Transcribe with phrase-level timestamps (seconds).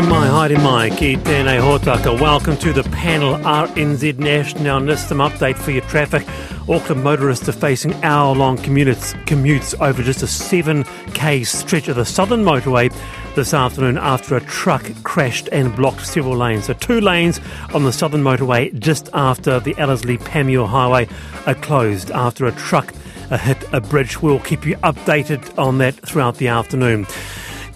[0.00, 2.18] no mai, haere mai, ki tēnei hōtaka.
[2.20, 4.80] Welcome to the panel RNZ National.
[4.80, 6.26] Now, some update for your traffic.
[6.68, 12.42] Auckland motorists are facing hour-long commutes, commutes over just a 7k stretch of the southern
[12.42, 12.92] motorway
[13.36, 16.64] this afternoon after a truck crashed and blocked several lanes.
[16.64, 17.38] So two lanes
[17.72, 21.06] on the southern motorway just after the Ellerslie Panmure Highway
[21.46, 22.92] are closed after a truck
[23.30, 24.20] hit a bridge.
[24.22, 27.06] We'll keep you updated on that throughout the afternoon.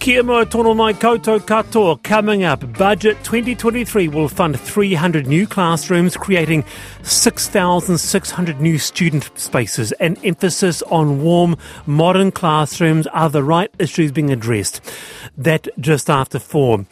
[0.09, 2.01] Kia tono mai koutou katoa.
[2.01, 6.65] Coming up, Budget 2023 will fund 300 new classrooms, creating
[7.03, 9.91] 6,600 new student spaces.
[9.99, 11.55] An emphasis on warm,
[11.85, 14.81] modern classrooms are the right issues being addressed.
[15.37, 16.87] That just after four.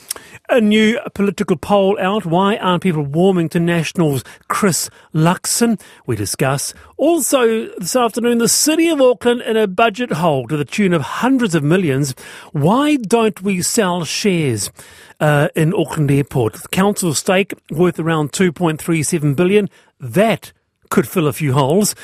[0.50, 2.26] A new political poll out.
[2.26, 4.24] Why aren't people warming to Nationals?
[4.48, 5.80] Chris Luxon.
[6.06, 6.74] We discuss.
[6.98, 11.02] Also, this afternoon, the City of Auckland in a budget hole to the tune of
[11.02, 12.16] hundreds of millions.
[12.52, 14.72] Why don't we sell shares
[15.20, 16.54] uh, in Auckland Airport?
[16.54, 19.70] The council stake worth around 2.37 billion.
[20.00, 20.54] That
[20.90, 21.96] could fill a few holes.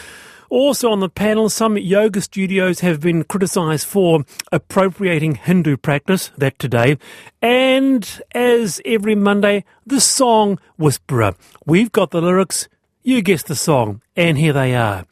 [0.53, 6.59] Also on the panel, some yoga studios have been criticised for appropriating Hindu practice, that
[6.59, 6.99] today.
[7.41, 11.33] And as every Monday, the song whisperer.
[11.65, 12.69] We've got the lyrics,
[13.01, 15.05] you guess the song, and here they are.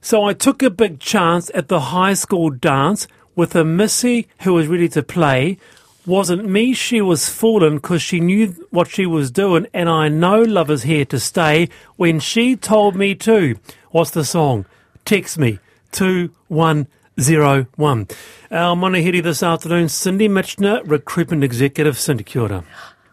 [0.00, 4.54] So I took a big chance at the high school dance with a missy who
[4.54, 5.58] was ready to play.
[6.06, 10.42] Wasn't me she was fooling because she knew what she was doing, and I know
[10.42, 13.56] love is here to stay when she told me to.
[13.92, 14.64] What's the song?
[15.04, 15.58] Text me
[15.90, 18.08] 2101.
[18.50, 21.98] Our manuhiri this afternoon, Cindy Mitchener, Recruitment Executive.
[21.98, 22.64] Cindy, kia.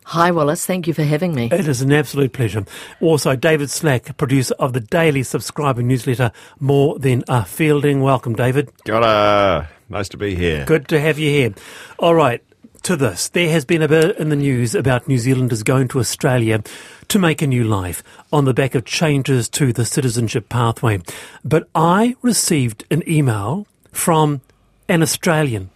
[0.06, 0.66] Hi, Wallace.
[0.66, 1.50] Thank you for having me.
[1.52, 2.64] It is an absolute pleasure.
[3.02, 8.02] Also, David Slack, producer of the daily subscriber newsletter, More Than a Feilding.
[8.02, 8.72] Welcome, David.
[8.86, 9.70] Kia ora.
[9.90, 10.64] Nice to be here.
[10.64, 11.54] Good to have you here.
[11.98, 12.42] All right,
[12.84, 13.30] to this.
[13.30, 16.64] There has been a bit in the news about New Zealanders going to Australia
[17.08, 21.02] to make a new life on the back of changes to the citizenship pathway.
[21.44, 24.42] But I received an email from
[24.88, 25.70] an Australian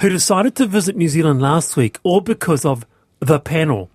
[0.00, 2.86] who decided to visit New Zealand last week, all because of
[3.20, 3.90] the panel.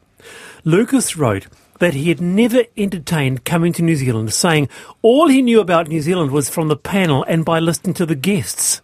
[0.63, 1.47] Lucas wrote
[1.79, 4.69] that he had never entertained coming to New Zealand, saying
[5.01, 8.15] all he knew about New Zealand was from the panel and by listening to the
[8.15, 8.81] guests.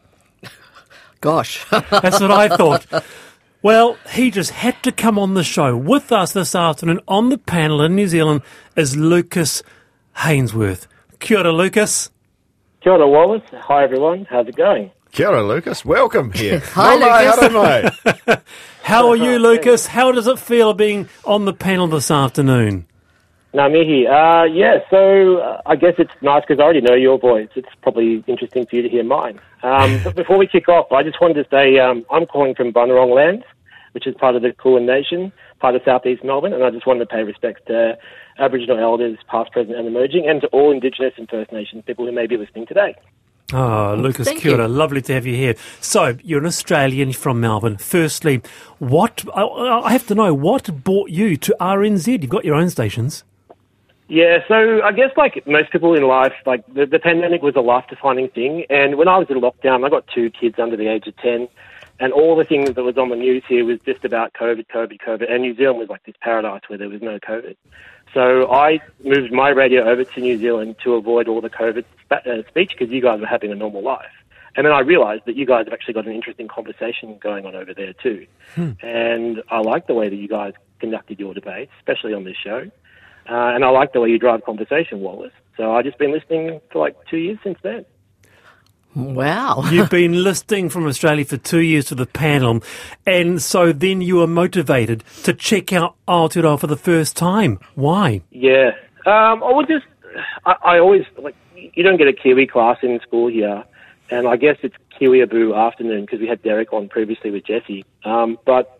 [1.25, 1.65] Gosh.
[1.71, 2.85] That's what I thought.
[3.63, 7.39] Well, he just had to come on the show with us this afternoon on the
[7.39, 8.43] panel in New Zealand
[8.75, 9.63] is Lucas
[10.17, 10.85] Hainsworth.
[11.17, 12.11] Kia ora, Lucas.
[12.81, 13.41] Kia ora, Wallace.
[13.53, 14.27] Hi, everyone.
[14.29, 14.91] How's it going?
[15.13, 15.83] Kia ora, Lucas.
[15.83, 16.59] Welcome here.
[16.75, 17.97] Hi, Lucas.
[18.05, 18.43] Lucas.
[18.83, 19.87] How are you, Lucas?
[19.87, 22.85] How does it feel being on the panel this afternoon?
[23.55, 24.05] Ngā mihi.
[24.05, 27.47] Uh, yeah, so uh, I guess it's nice because I already know your voice.
[27.55, 29.39] It's probably interesting for you to hear mine.
[29.63, 32.73] Um, but before we kick off, I just wanted to say um, I'm calling from
[32.73, 33.45] Bunurong Land,
[33.93, 36.99] which is part of the Kulin Nation, part of southeast Melbourne, and I just wanted
[36.99, 37.97] to pay respects to
[38.39, 42.11] Aboriginal elders, past, present, and emerging, and to all Indigenous and First Nations people who
[42.11, 42.93] may be listening today.
[43.53, 45.55] Oh, Lucas, Thank kia Lovely to have you here.
[45.79, 47.77] So, you're an Australian from Melbourne.
[47.77, 48.41] Firstly,
[48.79, 52.21] what, I, I have to know, what brought you to RNZ?
[52.21, 53.23] You've got your own stations.
[54.07, 57.61] Yeah, so I guess like most people in life, like the, the pandemic was a
[57.61, 58.65] life-defining thing.
[58.69, 61.47] And when I was in lockdown, I got two kids under the age of 10.
[61.99, 64.99] And all the things that was on the news here was just about COVID, COVID,
[64.99, 65.31] COVID.
[65.31, 67.55] And New Zealand was like this paradise where there was no COVID.
[68.13, 72.21] So I moved my radio over to New Zealand to avoid all the COVID spa-
[72.29, 74.11] uh, speech because you guys were having a normal life.
[74.55, 77.55] And then I realized that you guys have actually got an interesting conversation going on
[77.55, 78.25] over there too.
[78.81, 82.69] And I like the way that you guys conducted your debates, especially on this show.
[83.29, 85.33] Uh, and I like the way you drive conversation, Wallace.
[85.57, 87.85] So I've just been listening for like two years since then.
[88.93, 89.63] Wow.
[89.71, 92.63] You've been listening from Australia for two years to the panel,
[93.05, 97.59] and so then you were motivated to check out Aotearoa for the first time.
[97.75, 98.21] Why?
[98.31, 98.71] Yeah.
[99.05, 99.85] Um, I would just,
[100.45, 103.63] I, I always, like, you don't get a Kiwi class in school here.
[104.09, 107.85] And I guess it's Kiwi Kiwiaboo afternoon because we had Derek on previously with Jesse.
[108.03, 108.74] Um, but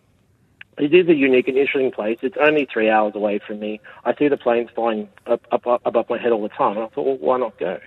[0.78, 2.18] it is a unique and interesting place.
[2.22, 3.80] It's only three hours away from me.
[4.04, 6.76] I see the planes flying up, up, up above my head all the time.
[6.76, 7.78] And I thought, well, why not go?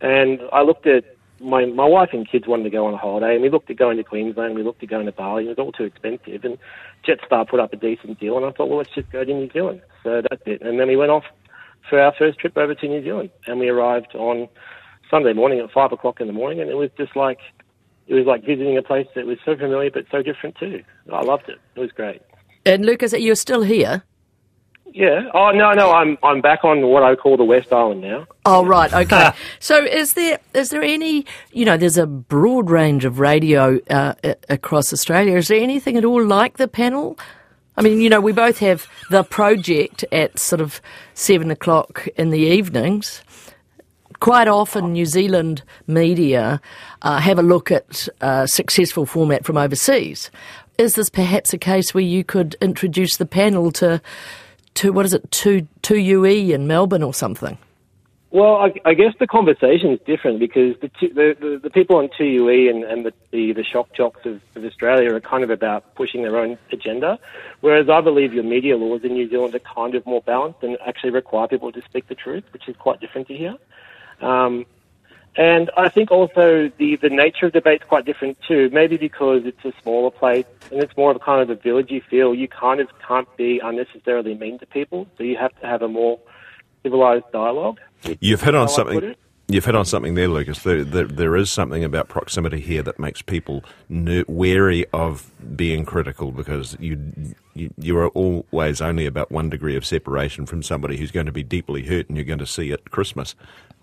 [0.00, 1.04] And I looked at
[1.40, 3.76] my my wife and kids wanted to go on a holiday, and we looked at
[3.76, 4.54] going to Queensland.
[4.54, 5.46] We looked at going to Bali.
[5.46, 6.58] It was all too expensive, and
[7.06, 9.50] Jetstar put up a decent deal, and I thought, well, let's just go to New
[9.50, 9.80] Zealand.
[10.02, 10.62] So that's it.
[10.62, 11.24] And then we went off
[11.88, 14.48] for our first trip over to New Zealand, and we arrived on
[15.10, 17.38] Sunday morning at five o'clock in the morning, and it was just like
[18.10, 20.82] it was like visiting a place that was so familiar but so different too.
[21.12, 21.58] I loved it.
[21.76, 22.20] It was great.
[22.66, 24.02] And Lucas, are you're still here?
[24.92, 25.30] Yeah.
[25.32, 25.92] Oh no, no.
[25.92, 28.26] I'm I'm back on what I call the West Island now.
[28.44, 29.30] Oh right, okay.
[29.60, 34.14] so is there is there any you know there's a broad range of radio uh,
[34.48, 35.36] across Australia.
[35.36, 37.16] Is there anything at all like the panel?
[37.76, 40.82] I mean, you know, we both have the project at sort of
[41.14, 43.22] seven o'clock in the evenings.
[44.20, 46.60] Quite often, New Zealand media
[47.00, 50.30] uh, have a look at uh, successful format from overseas.
[50.76, 54.02] Is this perhaps a case where you could introduce the panel to,
[54.74, 57.56] to what is it, to 2UE in Melbourne or something?
[58.30, 61.96] Well, I, I guess the conversation is different because the two, the, the, the people
[61.96, 65.50] on 2UE and, and the, the, the shock jocks of, of Australia are kind of
[65.50, 67.18] about pushing their own agenda,
[67.60, 70.76] whereas I believe your media laws in New Zealand are kind of more balanced and
[70.86, 73.56] actually require people to speak the truth, which is quite different to here.
[74.20, 74.66] Um,
[75.36, 78.68] and I think also the, the nature of debate's quite different too.
[78.72, 82.02] Maybe because it's a smaller place and it's more of a kind of a villagey
[82.04, 82.34] feel.
[82.34, 85.88] You kind of can't be unnecessarily mean to people, so you have to have a
[85.88, 86.18] more
[86.82, 87.78] civilized dialogue.
[88.20, 89.14] You've hit on How I put something.
[89.48, 90.62] You've hit on something there, Lucas.
[90.62, 95.84] There, there, there is something about proximity here that makes people ner- wary of being
[95.84, 100.98] critical because you, you you are always only about one degree of separation from somebody
[100.98, 103.34] who's going to be deeply hurt, and you're going to see at Christmas.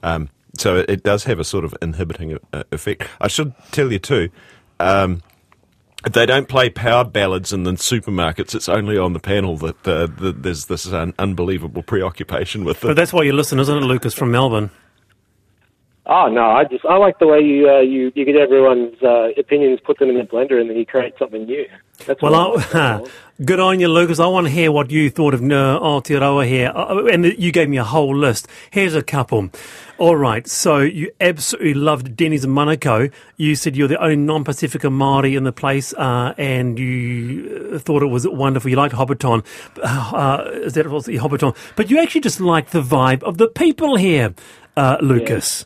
[0.03, 3.07] Um, so it, it does have a sort of inhibiting uh, effect.
[3.21, 4.29] I should tell you too.
[4.79, 5.23] Um,
[6.11, 8.55] they don't play power ballads in the supermarkets.
[8.55, 12.88] It's only on the panel that, uh, that there's this un- unbelievable preoccupation with it.
[12.88, 14.71] But that's why you listen, isn't it, Lucas, from Melbourne?
[16.05, 19.29] Oh no, I just I like the way you uh, you you get everyone's uh,
[19.38, 21.65] opinions, put them in a blender, and then you create something new.
[22.05, 23.01] That's Well, what I I,
[23.45, 24.19] good on you, Lucas.
[24.19, 25.45] I want to hear what you thought of uh,
[25.81, 26.71] Aotearoa here.
[26.75, 28.47] Uh, and you gave me a whole list.
[28.71, 29.49] Here's a couple.
[29.99, 33.11] All right, so you absolutely loved Denny's in Manukau.
[33.38, 38.03] You said you're the only non-Pacifica Māori in the place, uh, and you uh, thought
[38.03, 38.69] it was wonderful.
[38.69, 39.44] You liked Hobbiton.
[39.81, 41.55] Uh, is that was Hobbiton?
[41.75, 44.35] But you actually just liked the vibe of the people here,
[44.75, 45.65] uh, Lucas.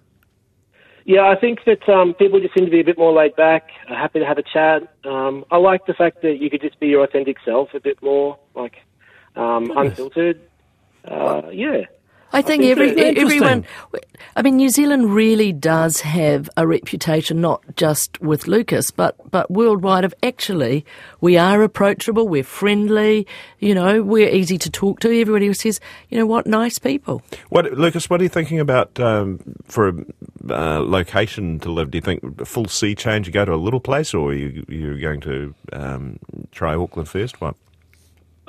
[1.04, 3.68] Yeah, I think that um, people just seem to be a bit more laid back,
[3.90, 4.84] uh, happy to have a chat.
[5.04, 8.02] Um, I like the fact that you could just be your authentic self a bit
[8.02, 8.78] more, like
[9.36, 10.40] um, unfiltered.
[11.04, 11.82] Uh, yeah.
[12.34, 13.66] I think every, everyone.
[14.36, 19.52] I mean, New Zealand really does have a reputation, not just with Lucas, but but
[19.52, 20.06] worldwide.
[20.06, 20.86] Of actually,
[21.20, 23.28] we are approachable, we're friendly,
[23.60, 25.10] you know, we're easy to talk to.
[25.10, 25.80] Everybody says,
[26.10, 27.22] you know what, nice people.
[27.50, 28.10] What, Lucas?
[28.10, 29.94] What are you thinking about um, for a
[30.50, 31.92] uh, location to live?
[31.92, 33.28] Do you think a full sea change?
[33.28, 36.20] You go to a little place, or are you you're going to um,
[36.52, 37.42] try Auckland first?
[37.42, 37.56] What?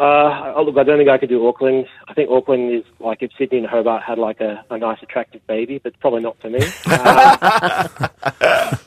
[0.02, 1.86] Uh, oh, look, I don't think I could do Auckland.
[2.08, 5.46] I think Auckland is like if Sydney and Hobart had like a, a nice, attractive
[5.46, 6.60] baby, but probably not for me.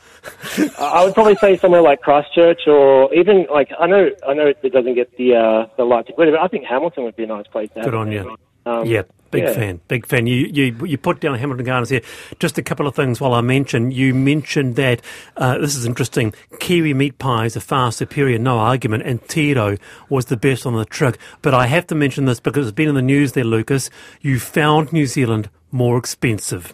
[0.57, 4.47] Uh, I would probably say somewhere like Christchurch, or even like I know I know
[4.47, 7.45] it doesn't get the uh, the light, but I think Hamilton would be a nice
[7.45, 7.69] place.
[7.69, 8.23] To have Good on you.
[8.23, 8.35] baby.
[8.65, 9.03] Um, yeah,
[9.35, 9.53] big yeah.
[9.53, 10.27] fan, big fan.
[10.27, 12.01] You, you you put down Hamilton Gardens here.
[12.39, 13.91] Just a couple of things while I mention.
[13.91, 15.01] You mentioned that
[15.37, 16.33] uh, this is interesting.
[16.59, 19.77] Kiwi meat pies are far superior, no argument, and Tiro
[20.09, 21.17] was the best on the truck.
[21.41, 23.89] But I have to mention this because it's been in the news there, Lucas.
[24.21, 26.73] You found New Zealand more expensive.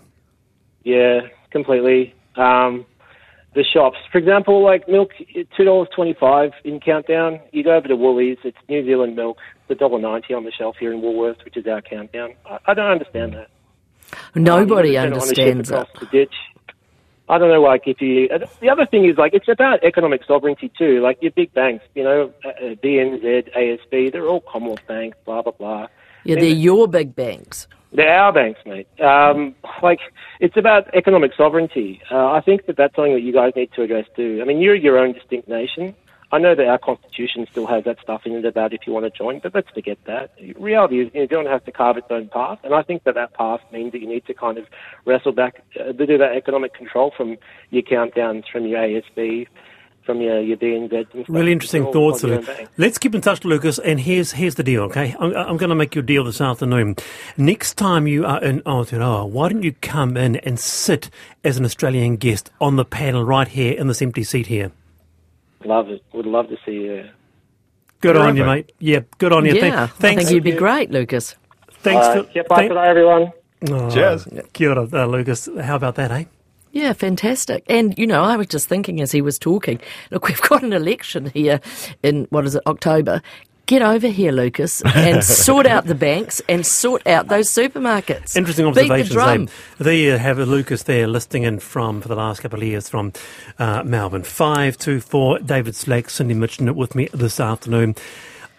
[0.84, 1.22] Yeah,
[1.52, 2.14] completely.
[2.36, 2.86] Um,
[3.54, 5.12] the shops, for example, like milk,
[5.58, 7.40] two dollars twenty-five in Countdown.
[7.52, 9.38] You go over to Woolies, it's New Zealand milk,
[9.72, 12.34] the dollar ninety on the shelf here in Woolworths, which is our Countdown.
[12.46, 13.50] I, I don't understand that.
[14.36, 16.00] Nobody Um, you gotta send it on a understands it.
[16.00, 16.34] The ditch.
[17.30, 18.28] I don't know, like if you.
[18.60, 21.00] The other thing is like it's about economic sovereignty too.
[21.02, 25.42] Like your big banks, you know, uh, uh, BNZ, ASB, they're all Commonwealth banks, blah
[25.42, 25.88] blah blah.
[26.26, 27.68] Yeah, they're your big banks.
[27.94, 28.88] They're our banks, mate.
[29.02, 30.00] Um, like,
[30.40, 32.02] it's about economic sovereignty.
[32.10, 34.40] Uh, I think that that's something that you guys need to address too.
[34.42, 35.94] I mean, you're your own distinct nation.
[36.32, 39.06] I know that our constitution still has that stuff in it about if you want
[39.06, 40.32] to join, but let's forget that.
[40.58, 43.34] Reality is, New Zealand has to carve its own path, and I think that that
[43.34, 44.66] path means that you need to kind of
[45.06, 47.38] wrestle back, uh, to do that economic control from
[47.70, 49.48] your countdowns, from your ASB,
[50.06, 51.26] from your, your stuff.
[51.28, 52.24] Really interesting all thoughts.
[52.24, 52.46] Of it.
[52.46, 52.70] bank.
[52.78, 53.78] Let's keep in touch, Lucas.
[53.80, 54.84] And here's here's the deal.
[54.84, 56.96] Okay, I'm, I'm going to make you a deal this afternoon.
[57.38, 61.10] Next time you are in Aotearoa, why don't you come in and sit
[61.44, 64.72] as an Australian guest on the panel right here in this empty seat here?
[65.66, 66.04] Love it.
[66.14, 67.10] Would love to see you.
[68.02, 68.72] Good on you, mate.
[68.80, 69.60] Yeah, good on you.
[69.60, 70.24] Thank- Yeah, I thanks.
[70.24, 71.36] think you'd be great, Lucas.
[71.72, 72.30] thanks Uh, for.
[72.34, 73.32] yeah, bye thank- for now, everyone.
[73.70, 74.28] Oh, Cheers.
[74.54, 75.48] Kia ora, uh, Lucas.
[75.62, 76.24] How about that, eh?
[76.72, 77.64] Yeah, fantastic.
[77.70, 80.74] And, you know, I was just thinking as he was talking, look, we've got an
[80.74, 81.60] election here
[82.02, 83.22] in, what is it, October.
[83.72, 88.36] Get over here, Lucas, and sort out the banks and sort out those supermarkets.
[88.36, 89.50] Interesting the observations.
[89.50, 89.54] eh?
[89.78, 92.90] There you have a Lucas there listing in from for the last couple of years
[92.90, 93.14] from
[93.60, 94.24] uh, Melbourne.
[94.24, 95.40] Five two four.
[95.40, 97.96] David Slack, Cindy Mitchell with me this afternoon.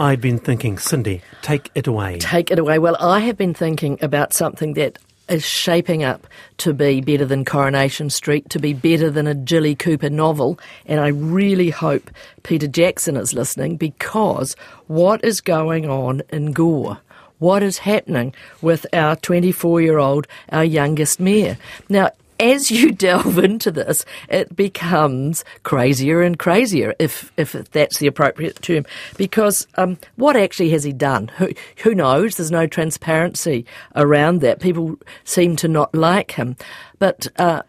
[0.00, 0.78] I've been thinking.
[0.78, 2.18] Cindy, take it away.
[2.18, 2.78] Take it away.
[2.78, 4.98] Well, I have been thinking about something that
[5.28, 6.26] is shaping up
[6.58, 10.58] to be better than Coronation Street, to be better than a Jilly Cooper novel.
[10.86, 12.10] And I really hope
[12.42, 14.54] Peter Jackson is listening because
[14.86, 16.98] what is going on in Gore?
[17.38, 21.58] What is happening with our 24 year old, our youngest mayor?
[21.88, 22.10] Now,
[22.42, 28.60] as you delve into this, it becomes crazier and crazier, if if that's the appropriate
[28.60, 28.84] term.
[29.16, 31.28] Because um, what actually has he done?
[31.28, 32.36] Who who knows?
[32.36, 33.64] There's no transparency
[33.96, 34.60] around that.
[34.60, 36.56] People seem to not like him,
[36.98, 37.26] but.
[37.38, 37.62] Uh,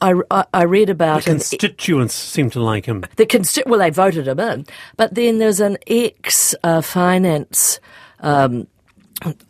[0.00, 0.14] I,
[0.54, 3.04] I, read about the constituents an, seem to like him.
[3.16, 4.64] The consti- well, they voted him in,
[4.96, 7.80] but then there's an ex uh, finance
[8.20, 8.68] um,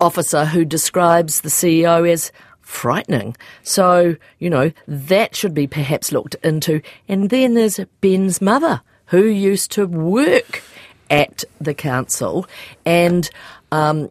[0.00, 2.32] officer who describes the CEO as
[2.68, 3.34] frightening.
[3.62, 6.82] So, you know, that should be perhaps looked into.
[7.08, 10.62] And then there's Ben's mother, who used to work
[11.10, 12.46] at the council,
[12.84, 13.30] and
[13.72, 14.10] um,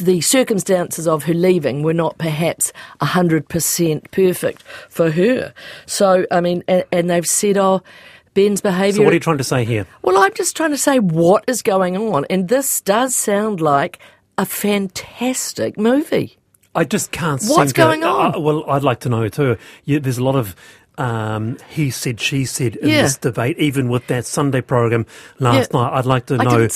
[0.00, 5.54] the circumstances of her leaving were not perhaps 100% perfect for her.
[5.86, 7.80] So, I mean, and, and they've said, oh,
[8.34, 8.98] Ben's behaviour.
[8.98, 9.86] So, what are you trying to say here?
[10.02, 14.00] Well, I'm just trying to say what is going on, and this does sound like
[14.36, 16.36] a fantastic movie.
[16.74, 17.40] I just can't.
[17.40, 18.34] See what's going to, on?
[18.34, 19.56] Uh, well, I'd like to know too.
[19.84, 20.56] Yeah, there's a lot of
[20.96, 23.02] um, he said, she said in yeah.
[23.02, 25.06] this debate, even with that Sunday program
[25.40, 25.80] last yeah.
[25.80, 25.98] night.
[25.98, 26.68] I'd like to know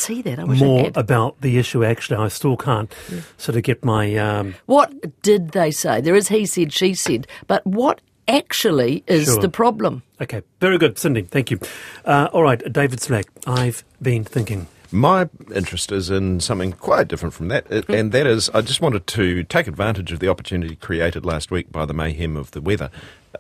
[0.47, 1.85] more about the issue.
[1.85, 3.21] Actually, I still can't yeah.
[3.37, 4.17] sort of get my.
[4.17, 6.01] Um, what did they say?
[6.01, 9.39] There is he said, she said, but what actually is sure.
[9.39, 10.03] the problem?
[10.21, 11.23] Okay, very good, Cindy.
[11.23, 11.61] Thank you.
[12.05, 13.27] Uh, all right, David Slack.
[13.47, 14.67] I've been thinking.
[14.91, 19.07] My interest is in something quite different from that, and that is I just wanted
[19.09, 22.91] to take advantage of the opportunity created last week by the mayhem of the weather,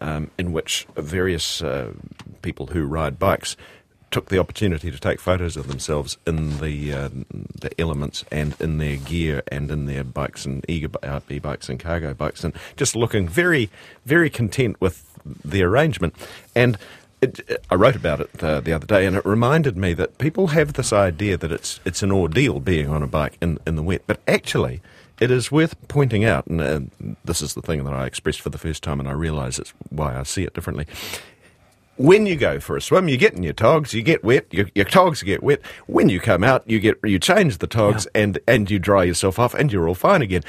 [0.00, 1.92] um, in which various uh,
[2.42, 3.56] people who ride bikes
[4.10, 7.08] took the opportunity to take photos of themselves in the uh,
[7.60, 12.44] the elements and in their gear and in their bikes and e-bikes and cargo bikes
[12.44, 13.70] and just looking very
[14.04, 16.14] very content with the arrangement.
[16.54, 16.78] And
[17.20, 20.48] it, I wrote about it uh, the other day, and it reminded me that people
[20.48, 23.82] have this idea that it's it's an ordeal being on a bike in, in the
[23.82, 24.80] wet, but actually,
[25.20, 28.50] it is worth pointing out, and uh, this is the thing that I expressed for
[28.50, 30.86] the first time, and I realise it's why I see it differently.
[31.96, 34.66] When you go for a swim, you get in your togs, you get wet, your,
[34.76, 35.60] your togs get wet.
[35.88, 38.22] When you come out, you get you change the togs yeah.
[38.22, 40.42] and and you dry yourself off, and you're all fine again.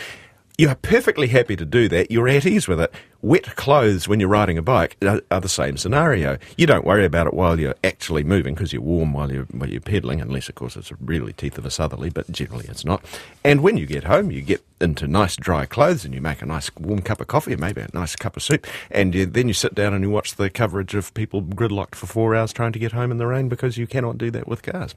[0.60, 2.12] You're perfectly happy to do that.
[2.12, 2.94] You're at ease with it.
[3.22, 6.38] Wet clothes when you're riding a bike are, the same scenario.
[6.58, 9.70] You don't worry about it while you're actually moving because you're warm while you're, while
[9.70, 13.06] you're pedaling, unless, of course, it's really teeth of a southerly, but generally it's not.
[13.42, 16.46] And when you get home, you get into nice dry clothes and you make a
[16.46, 19.54] nice warm cup of coffee, maybe a nice cup of soup, and you, then you
[19.54, 22.80] sit down and you watch the coverage of people gridlocked for four hours trying to
[22.80, 24.94] get home in the rain because you cannot do that with cars.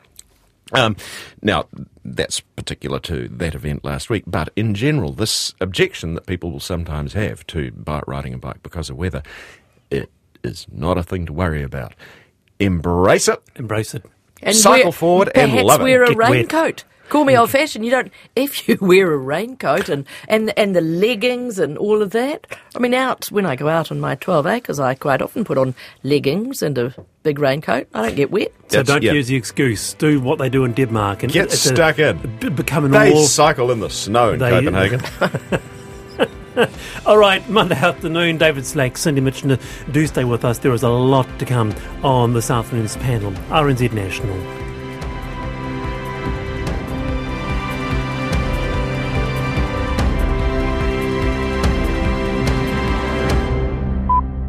[0.75, 0.97] Um,
[1.43, 1.67] now,
[2.05, 6.61] that's particular to that event last week, but in general, this objection that people will
[6.61, 9.23] sometimes have to bike riding a bike because of weather,
[9.91, 10.11] it
[10.43, 11.95] is not a thing to worry about.
[12.59, 13.43] Embrace it.
[13.57, 14.05] Embrace it.
[14.43, 15.67] And Cycle forward and love it.
[15.67, 16.63] Perhaps wear a Get raincoat.
[16.65, 16.85] Wet.
[17.13, 17.85] Call me old fashioned.
[17.85, 18.11] You don't.
[18.35, 22.47] If you wear a raincoat and, and and the leggings and all of that.
[22.75, 25.59] I mean, out when I go out on my twelve acres, I quite often put
[25.59, 27.87] on leggings and a big raincoat.
[27.93, 28.55] I don't get wet.
[28.69, 29.13] So don't yeah.
[29.13, 29.93] use the excuse.
[29.93, 32.55] Do what they do in Denmark and get stuck a, in.
[32.55, 33.27] Become an they all.
[33.27, 35.03] cycle in the snow in they, Copenhagen.
[37.07, 39.59] All right, Monday afternoon, David Slack, Cindy Mitchell,
[39.91, 40.59] do stay with us.
[40.61, 43.33] There is a lot to come on this afternoon's panel.
[43.51, 44.72] RNZ National.